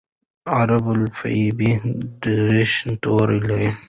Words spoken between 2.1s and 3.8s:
دېرش توري لري.